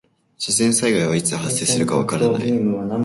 [0.39, 2.51] 自然災害はいつ発生するかわからない。